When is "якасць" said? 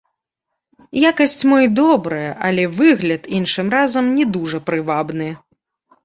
1.09-1.43